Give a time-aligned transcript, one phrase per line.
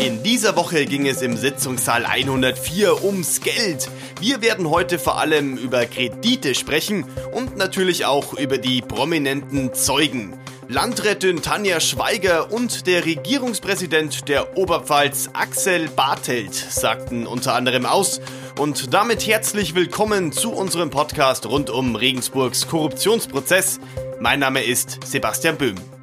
[0.00, 3.90] In dieser Woche ging es im Sitzungssaal 104 ums Geld.
[4.20, 10.38] Wir werden heute vor allem über Kredite sprechen und natürlich auch über die prominenten Zeugen.
[10.68, 18.20] Landrätin Tanja Schweiger und der Regierungspräsident der Oberpfalz Axel Bartelt sagten unter anderem aus.
[18.56, 23.80] Und damit herzlich willkommen zu unserem Podcast rund um Regensburgs Korruptionsprozess.
[24.20, 25.97] Mein Name ist Sebastian Böhm.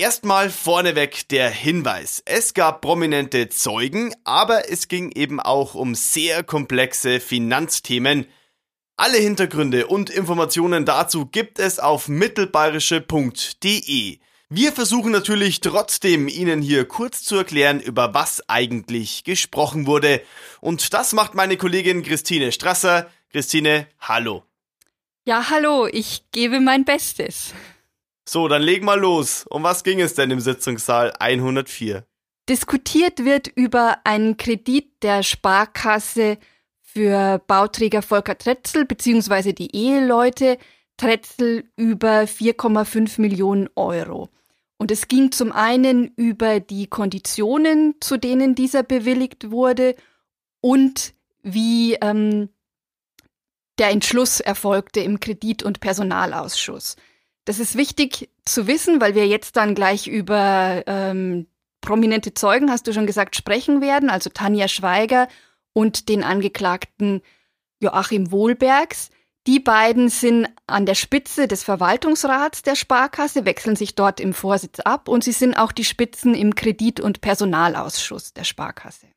[0.00, 2.22] Erstmal vorneweg der Hinweis.
[2.24, 8.24] Es gab prominente Zeugen, aber es ging eben auch um sehr komplexe Finanzthemen.
[8.96, 14.20] Alle Hintergründe und Informationen dazu gibt es auf mittelbayerische.de.
[14.48, 20.22] Wir versuchen natürlich trotzdem Ihnen hier kurz zu erklären, über was eigentlich gesprochen wurde.
[20.62, 23.10] Und das macht meine Kollegin Christine Strasser.
[23.32, 24.44] Christine, hallo.
[25.26, 27.52] Ja, hallo, ich gebe mein Bestes.
[28.32, 29.44] So, dann leg mal los.
[29.50, 32.06] Um was ging es denn im Sitzungssaal 104?
[32.48, 36.38] Diskutiert wird über einen Kredit der Sparkasse
[36.80, 39.52] für Bauträger Volker Tretzel bzw.
[39.52, 40.58] die Eheleute
[40.96, 44.28] Tretzel über 4,5 Millionen Euro.
[44.78, 49.96] Und es ging zum einen über die Konditionen, zu denen dieser bewilligt wurde
[50.60, 52.48] und wie ähm,
[53.80, 56.94] der Entschluss erfolgte im Kredit- und Personalausschuss.
[57.50, 61.48] Das ist wichtig zu wissen, weil wir jetzt dann gleich über ähm,
[61.80, 65.26] prominente Zeugen, hast du schon gesagt, sprechen werden, also Tanja Schweiger
[65.72, 67.22] und den Angeklagten
[67.80, 69.10] Joachim Wohlbergs.
[69.48, 74.78] Die beiden sind an der Spitze des Verwaltungsrats der Sparkasse, wechseln sich dort im Vorsitz
[74.78, 79.08] ab und sie sind auch die Spitzen im Kredit- und Personalausschuss der Sparkasse.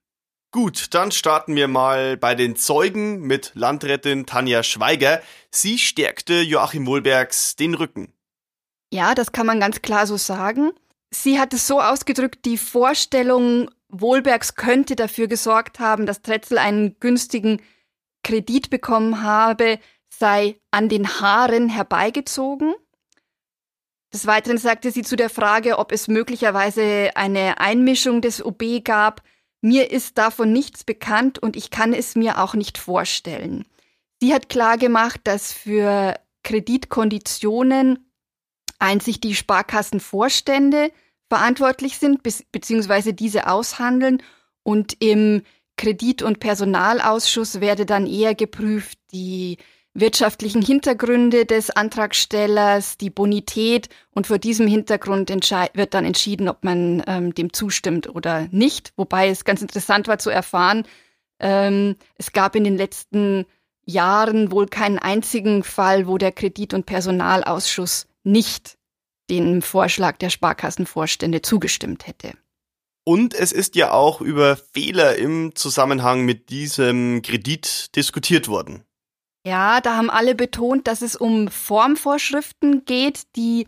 [0.50, 5.22] Gut, dann starten wir mal bei den Zeugen mit Landrätin Tanja Schweiger.
[5.52, 8.12] Sie stärkte Joachim Wohlbergs den Rücken.
[8.94, 10.72] Ja, das kann man ganz klar so sagen.
[11.10, 17.00] Sie hat es so ausgedrückt, die Vorstellung, Wohlbergs könnte dafür gesorgt haben, dass Tretzel einen
[17.00, 17.60] günstigen
[18.24, 19.80] Kredit bekommen habe,
[20.10, 22.76] sei an den Haaren herbeigezogen.
[24.14, 29.24] Des Weiteren sagte sie zu der Frage, ob es möglicherweise eine Einmischung des OB gab.
[29.60, 33.66] Mir ist davon nichts bekannt und ich kann es mir auch nicht vorstellen.
[34.22, 36.14] Sie hat klargemacht, dass für
[36.44, 38.13] Kreditkonditionen
[38.84, 40.92] einzig die Sparkassenvorstände
[41.30, 42.22] verantwortlich sind,
[42.52, 44.22] beziehungsweise diese aushandeln
[44.62, 45.42] und im
[45.78, 49.58] Kredit- und Personalausschuss werde dann eher geprüft die
[49.96, 57.04] wirtschaftlichen Hintergründe des Antragstellers, die Bonität und vor diesem Hintergrund wird dann entschieden, ob man
[57.08, 58.92] ähm, dem zustimmt oder nicht.
[58.96, 60.84] Wobei es ganz interessant war zu erfahren,
[61.40, 63.46] ähm, es gab in den letzten
[63.86, 68.78] Jahren wohl keinen einzigen Fall, wo der Kredit- und Personalausschuss nicht
[69.30, 72.34] dem Vorschlag der Sparkassenvorstände zugestimmt hätte.
[73.06, 78.84] Und es ist ja auch über Fehler im Zusammenhang mit diesem Kredit diskutiert worden.
[79.46, 83.68] Ja, da haben alle betont, dass es um Formvorschriften geht, die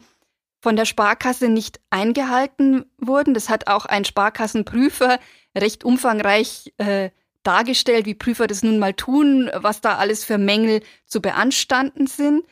[0.61, 3.33] von der Sparkasse nicht eingehalten wurden.
[3.33, 5.19] Das hat auch ein Sparkassenprüfer
[5.55, 7.09] recht umfangreich äh,
[7.43, 12.45] dargestellt, wie Prüfer das nun mal tun, was da alles für Mängel zu beanstanden sind.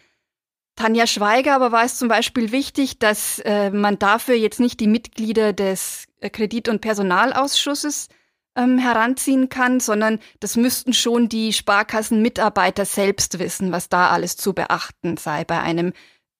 [0.76, 4.88] Tanja Schweiger aber war es zum Beispiel wichtig, dass äh, man dafür jetzt nicht die
[4.88, 8.10] Mitglieder des äh, Kredit- und Personalausschusses
[8.56, 14.54] ähm, heranziehen kann, sondern das müssten schon die Sparkassenmitarbeiter selbst wissen, was da alles zu
[14.54, 15.94] beachten sei bei einem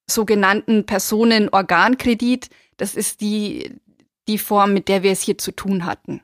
[0.10, 2.50] sogenannten Personenorgankredit.
[2.78, 3.76] Das ist die,
[4.28, 6.22] die Form, mit der wir es hier zu tun hatten.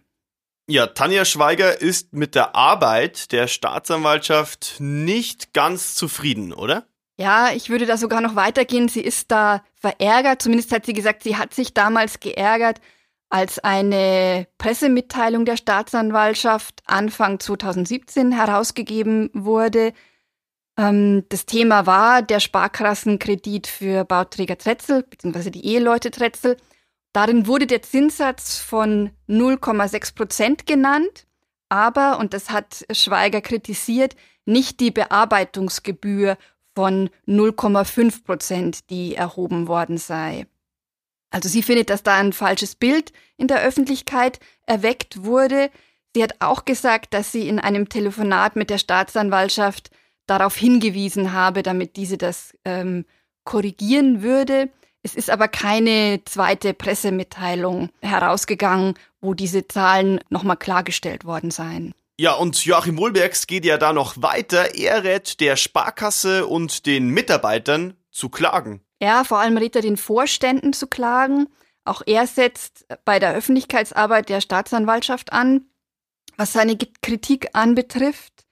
[0.68, 6.86] Ja, Tanja Schweiger ist mit der Arbeit der Staatsanwaltschaft nicht ganz zufrieden, oder?
[7.19, 8.88] Ja, ich würde da sogar noch weitergehen.
[8.88, 10.41] Sie ist da verärgert.
[10.41, 12.80] Zumindest hat sie gesagt, sie hat sich damals geärgert,
[13.28, 19.91] als eine Pressemitteilung der Staatsanwaltschaft Anfang 2017 herausgegeben wurde.
[20.78, 26.56] Ähm, das Thema war der Sparkassenkredit für Bauträger Tretzel, beziehungsweise die Eheleute Tretzel.
[27.12, 31.28] Darin wurde der Zinssatz von 0,6 Prozent genannt,
[31.67, 34.16] aber, und das hat Schweiger kritisiert,
[34.46, 36.38] nicht die Bearbeitungsgebühr
[36.79, 40.47] von 0,5 Prozent, die erhoben worden sei.
[41.29, 45.72] Also sie findet, dass da ein falsches Bild in der Öffentlichkeit erweckt wurde.
[46.16, 49.91] Sie hat auch gesagt, dass sie in einem Telefonat mit der Staatsanwaltschaft
[50.26, 53.03] darauf hingewiesen habe, damit diese das ähm,
[53.43, 54.70] korrigieren würde.
[55.03, 61.93] Es ist aber keine zweite Pressemitteilung herausgegangen, wo diese Zahlen nochmal klargestellt worden seien.
[62.19, 64.75] Ja, und Joachim Wohlbergs geht ja da noch weiter.
[64.75, 68.81] Er rät der Sparkasse und den Mitarbeitern zu klagen.
[69.01, 71.47] Ja, vor allem rät er den Vorständen zu klagen.
[71.85, 75.69] Auch er setzt bei der Öffentlichkeitsarbeit der Staatsanwaltschaft an,
[76.35, 78.45] was seine Kritik anbetrifft.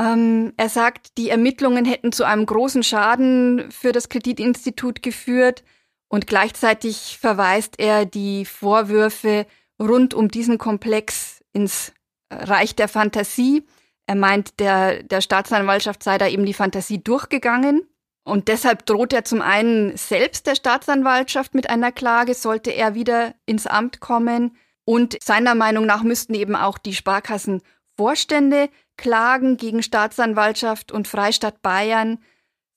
[0.00, 5.62] Ähm, er sagt, die Ermittlungen hätten zu einem großen Schaden für das Kreditinstitut geführt
[6.08, 9.46] und gleichzeitig verweist er die Vorwürfe
[9.80, 11.92] rund um diesen Komplex ins
[12.30, 13.64] Reich der Fantasie.
[14.06, 17.88] Er meint, der, der Staatsanwaltschaft sei da eben die Fantasie durchgegangen.
[18.24, 23.34] Und deshalb droht er zum einen selbst der Staatsanwaltschaft mit einer Klage, sollte er wieder
[23.44, 24.56] ins Amt kommen.
[24.84, 32.18] Und seiner Meinung nach müssten eben auch die Sparkassenvorstände klagen gegen Staatsanwaltschaft und Freistaat Bayern.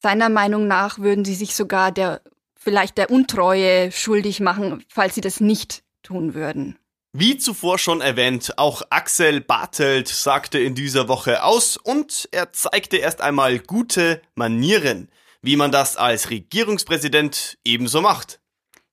[0.01, 2.21] Seiner Meinung nach würden sie sich sogar der
[2.55, 6.77] vielleicht der Untreue schuldig machen, falls sie das nicht tun würden.
[7.19, 12.97] Wie zuvor schon erwähnt, auch Axel Bartelt sagte in dieser Woche aus und er zeigte
[12.97, 15.09] erst einmal gute Manieren,
[15.41, 18.39] wie man das als Regierungspräsident ebenso macht.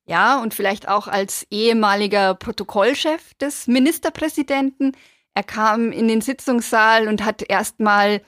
[0.07, 4.97] Ja, und vielleicht auch als ehemaliger Protokollchef des Ministerpräsidenten.
[5.35, 8.23] Er kam in den Sitzungssaal und hat erstmal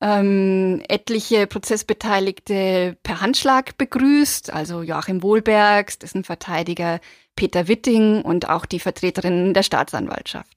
[0.00, 7.00] ähm, etliche Prozessbeteiligte per Handschlag begrüßt, also Joachim Wohlbergs, dessen Verteidiger
[7.36, 10.56] Peter Witting und auch die Vertreterin der Staatsanwaltschaft.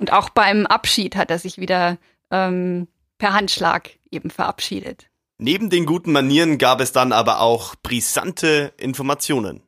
[0.00, 1.98] Und auch beim Abschied hat er sich wieder
[2.30, 5.08] ähm, per Handschlag eben verabschiedet.
[5.38, 9.62] Neben den guten Manieren gab es dann aber auch brisante Informationen.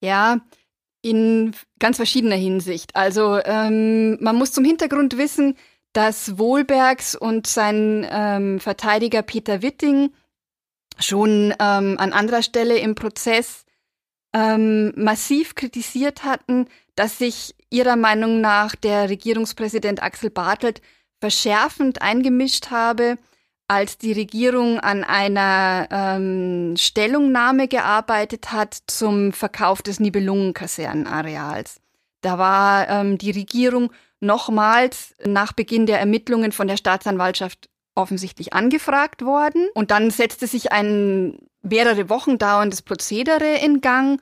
[0.00, 0.40] Ja,
[1.00, 2.94] in ganz verschiedener Hinsicht.
[2.94, 5.56] Also ähm, man muss zum Hintergrund wissen,
[5.92, 10.12] dass Wohlbergs und sein ähm, Verteidiger Peter Witting
[10.98, 13.64] schon ähm, an anderer Stelle im Prozess
[14.34, 20.82] ähm, massiv kritisiert hatten, dass sich ihrer Meinung nach der Regierungspräsident Axel Bartelt
[21.20, 23.18] verschärfend eingemischt habe,
[23.68, 31.80] als die Regierung an einer ähm, Stellungnahme gearbeitet hat zum Verkauf des Nibelungenkasernenareals.
[32.22, 39.24] Da war ähm, die Regierung nochmals nach Beginn der Ermittlungen von der Staatsanwaltschaft offensichtlich angefragt
[39.24, 39.68] worden.
[39.74, 44.20] Und dann setzte sich ein mehrere Wochen dauerndes Prozedere in Gang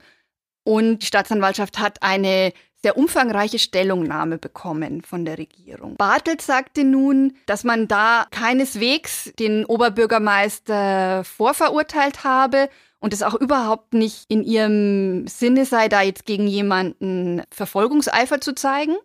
[0.63, 2.51] und die Staatsanwaltschaft hat eine
[2.83, 5.95] sehr umfangreiche Stellungnahme bekommen von der Regierung.
[5.95, 12.69] Bartelt sagte nun, dass man da keineswegs den Oberbürgermeister vorverurteilt habe
[12.99, 18.53] und es auch überhaupt nicht in ihrem Sinne sei, da jetzt gegen jemanden Verfolgungseifer zu
[18.53, 18.95] zeigen.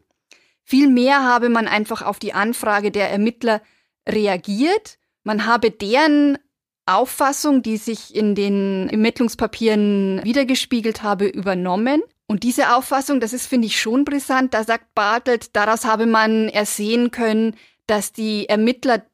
[0.65, 3.61] Vielmehr habe man einfach auf die Anfrage der Ermittler
[4.09, 4.99] reagiert.
[5.25, 6.39] Man habe deren
[6.87, 12.03] Auffassung, die sich in den Ermittlungspapieren wiedergespiegelt habe, übernommen.
[12.27, 14.55] Und diese Auffassung, das ist, finde ich, schon brisant.
[14.55, 17.57] Da sagt Bartelt, daraus habe man ersehen können,
[17.87, 19.05] dass die Ermittler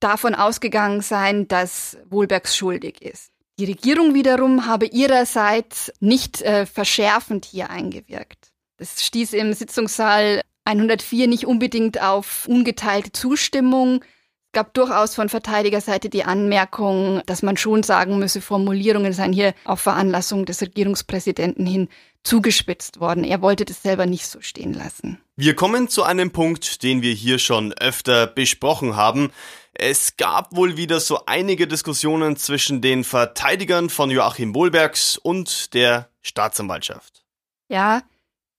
[0.00, 3.32] davon ausgegangen seien, dass Wohlbergs schuldig ist.
[3.58, 8.52] Die Regierung wiederum habe ihrerseits nicht äh, verschärfend hier eingewirkt.
[8.76, 14.02] Das stieß im Sitzungssaal 104 nicht unbedingt auf ungeteilte Zustimmung.
[14.02, 19.54] Es gab durchaus von Verteidigerseite die Anmerkung, dass man schon sagen müsse, Formulierungen seien hier
[19.64, 21.88] auf Veranlassung des Regierungspräsidenten hin
[22.22, 23.24] zugespitzt worden.
[23.24, 25.18] Er wollte das selber nicht so stehen lassen.
[25.36, 29.30] Wir kommen zu einem Punkt, den wir hier schon öfter besprochen haben.
[29.72, 36.10] Es gab wohl wieder so einige Diskussionen zwischen den Verteidigern von Joachim Wohlbergs und der
[36.20, 37.24] Staatsanwaltschaft.
[37.68, 38.02] Ja,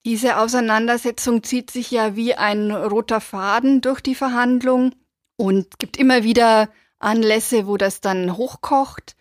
[0.09, 4.95] diese Auseinandersetzung zieht sich ja wie ein roter Faden durch die Verhandlung
[5.37, 9.16] und gibt immer wieder Anlässe, wo das dann hochkocht.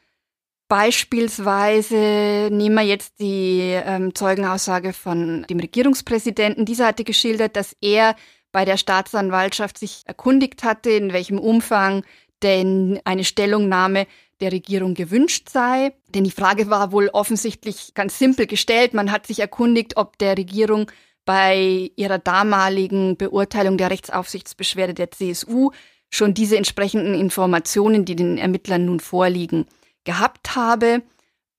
[0.67, 6.65] Beispielsweise nehmen wir jetzt die ähm, Zeugenaussage von dem Regierungspräsidenten.
[6.65, 8.17] Dieser hatte geschildert, dass er
[8.51, 12.03] bei der Staatsanwaltschaft sich erkundigt hatte, in welchem Umfang
[12.43, 14.07] denn eine Stellungnahme
[14.41, 15.93] der Regierung gewünscht sei.
[16.15, 18.95] Denn die Frage war wohl offensichtlich ganz simpel gestellt.
[18.95, 20.91] Man hat sich erkundigt, ob der Regierung
[21.25, 25.73] bei ihrer damaligen Beurteilung der Rechtsaufsichtsbeschwerde der CSU
[26.11, 29.67] schon diese entsprechenden Informationen, die den Ermittlern nun vorliegen,
[30.05, 31.03] gehabt habe.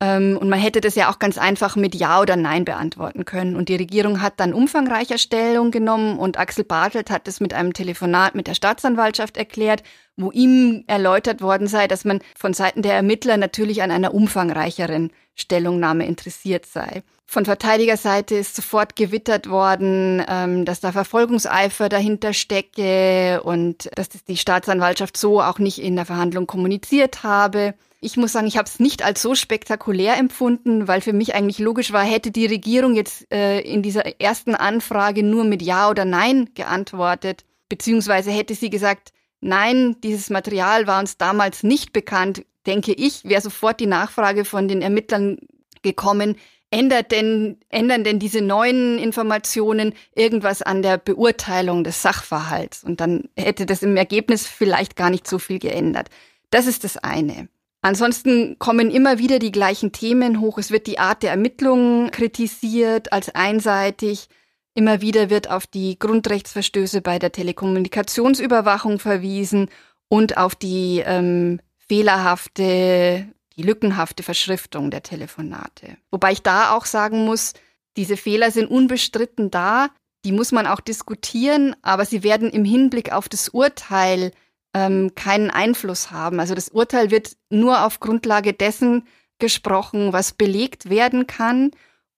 [0.02, 3.56] Ähm, und man hätte das ja auch ganz einfach mit Ja oder Nein beantworten können.
[3.56, 7.74] Und die Regierung hat dann umfangreicher Stellung genommen und Axel Bartelt hat es mit einem
[7.74, 9.84] Telefonat mit der Staatsanwaltschaft erklärt,
[10.16, 15.12] wo ihm erläutert worden sei, dass man von Seiten der Ermittler natürlich an einer umfangreicheren
[15.36, 17.04] Stellungnahme interessiert sei.
[17.26, 24.24] Von Verteidigerseite ist sofort gewittert worden, ähm, dass da Verfolgungseifer dahinter stecke und dass das
[24.24, 27.76] die Staatsanwaltschaft so auch nicht in der Verhandlung kommuniziert habe.
[28.02, 31.60] Ich muss sagen, ich habe es nicht als so spektakulär empfunden, weil für mich eigentlich
[31.60, 36.06] logisch war, hätte die Regierung jetzt äh, in dieser ersten Anfrage nur mit Ja oder
[36.06, 42.94] Nein geantwortet, beziehungsweise hätte sie gesagt, nein, dieses Material war uns damals nicht bekannt, denke
[42.94, 45.38] ich, wäre sofort die Nachfrage von den Ermittlern
[45.82, 46.38] gekommen,
[46.72, 52.84] ändert denn, ändern denn diese neuen Informationen irgendwas an der Beurteilung des Sachverhalts?
[52.84, 56.10] Und dann hätte das im Ergebnis vielleicht gar nicht so viel geändert.
[56.52, 57.50] Das ist das eine.
[57.82, 60.58] Ansonsten kommen immer wieder die gleichen Themen hoch.
[60.58, 64.28] Es wird die Art der Ermittlungen kritisiert als einseitig.
[64.74, 69.70] Immer wieder wird auf die Grundrechtsverstöße bei der Telekommunikationsüberwachung verwiesen
[70.10, 73.28] und auf die ähm, fehlerhafte
[73.60, 75.98] die lückenhafte Verschriftung der Telefonate.
[76.12, 77.54] Wobei ich da auch sagen muss,
[77.98, 79.90] diese Fehler sind unbestritten da,
[80.24, 84.32] die muss man auch diskutieren, aber sie werden im Hinblick auf das Urteil
[84.74, 86.40] ähm, keinen Einfluss haben.
[86.40, 89.08] Also das Urteil wird nur auf Grundlage dessen
[89.40, 91.72] gesprochen, was belegt werden kann.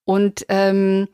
[0.05, 1.07] Und ähm,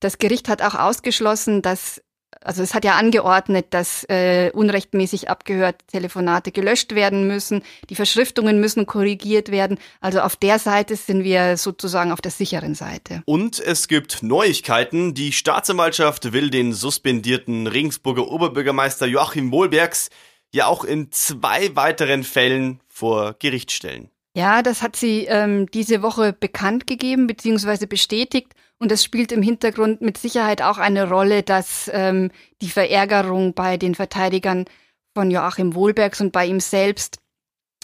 [0.00, 2.02] das Gericht hat auch ausgeschlossen, dass
[2.40, 8.60] also es hat ja angeordnet, dass äh, unrechtmäßig abgehörte Telefonate gelöscht werden müssen, die Verschriftungen
[8.60, 9.78] müssen korrigiert werden.
[10.00, 13.22] Also auf der Seite sind wir sozusagen auf der sicheren Seite.
[13.24, 15.14] Und es gibt Neuigkeiten.
[15.14, 20.10] Die Staatsanwaltschaft will den suspendierten Regensburger Oberbürgermeister Joachim Wohlbergs
[20.52, 24.10] ja auch in zwei weiteren Fällen vor Gericht stellen.
[24.36, 27.86] Ja, das hat sie ähm, diese Woche bekannt gegeben bzw.
[27.86, 28.54] bestätigt.
[28.78, 32.30] Und es spielt im Hintergrund mit Sicherheit auch eine Rolle, dass ähm,
[32.62, 34.66] die Verärgerung bei den Verteidigern
[35.14, 37.18] von Joachim Wohlbergs und bei ihm selbst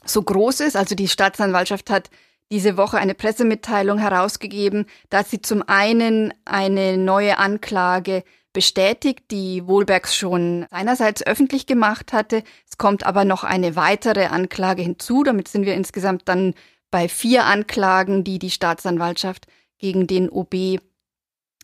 [0.04, 0.76] so groß ist.
[0.76, 2.10] Also die Staatsanwaltschaft hat
[2.52, 8.22] diese Woche eine Pressemitteilung herausgegeben, dass sie zum einen eine neue Anklage
[8.54, 12.42] bestätigt, die Wohlbergs schon seinerseits öffentlich gemacht hatte.
[12.66, 15.24] Es kommt aber noch eine weitere Anklage hinzu.
[15.24, 16.54] Damit sind wir insgesamt dann
[16.90, 19.46] bei vier Anklagen, die die Staatsanwaltschaft
[19.78, 20.80] gegen den OB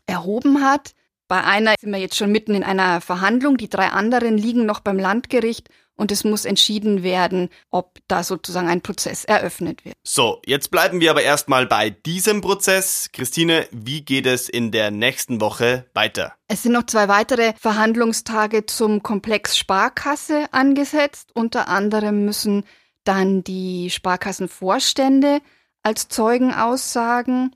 [0.06, 0.94] erhoben hat.
[1.28, 3.56] Bei einer sind wir jetzt schon mitten in einer Verhandlung.
[3.56, 8.68] Die drei anderen liegen noch beim Landgericht und es muss entschieden werden, ob da sozusagen
[8.68, 9.94] ein Prozess eröffnet wird.
[10.02, 13.11] So, jetzt bleiben wir aber erstmal bei diesem Prozess.
[13.12, 16.35] Christine, wie geht es in der nächsten Woche weiter?
[16.49, 21.30] Es sind noch zwei weitere Verhandlungstage zum Komplex Sparkasse angesetzt.
[21.35, 22.64] Unter anderem müssen
[23.04, 25.40] dann die Sparkassenvorstände
[25.82, 27.54] als Zeugen aussagen.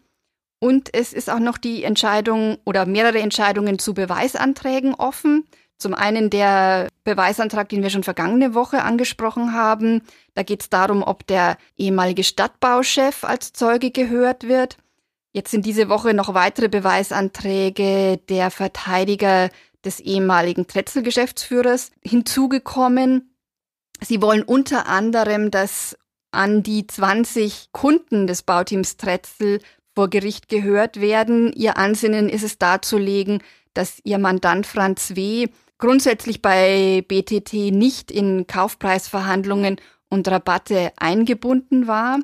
[0.60, 5.46] Und es ist auch noch die Entscheidung oder mehrere Entscheidungen zu Beweisanträgen offen.
[5.78, 10.02] Zum einen der Beweisantrag, den wir schon vergangene Woche angesprochen haben.
[10.34, 14.78] Da geht es darum, ob der ehemalige Stadtbauchef als Zeuge gehört wird.
[15.32, 19.50] Jetzt sind diese Woche noch weitere Beweisanträge der Verteidiger
[19.84, 23.34] des ehemaligen Tretzel-Geschäftsführers hinzugekommen.
[24.00, 25.96] Sie wollen unter anderem, dass
[26.30, 29.60] an die 20 Kunden des Bauteams Tretzel
[29.94, 31.52] vor Gericht gehört werden.
[31.52, 35.48] Ihr Ansinnen ist es darzulegen, dass ihr Mandant Franz W.
[35.84, 39.76] grundsätzlich bei BTT nicht in Kaufpreisverhandlungen
[40.08, 42.20] und Rabatte eingebunden war.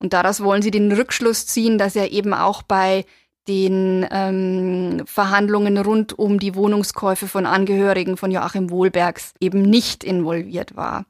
[0.00, 3.04] Und daraus wollen sie den Rückschluss ziehen, dass er eben auch bei
[3.46, 10.74] den ähm, Verhandlungen rund um die Wohnungskäufe von Angehörigen von Joachim Wohlbergs eben nicht involviert
[10.76, 11.06] war.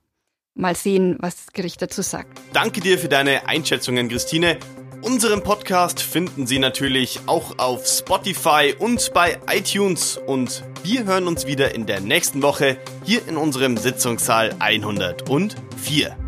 [0.54, 2.38] Mal sehen, was das Gericht dazu sagt.
[2.52, 4.58] Danke dir für deine Einschätzungen, Christine.
[5.04, 11.46] Unseren Podcast finden Sie natürlich auch auf Spotify und bei iTunes und wir hören uns
[11.46, 16.24] wieder in der nächsten Woche hier in unserem Sitzungssaal 104.